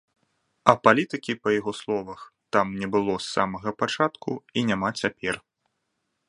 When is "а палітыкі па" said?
0.71-1.53